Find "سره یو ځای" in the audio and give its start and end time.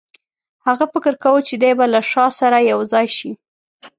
2.39-3.07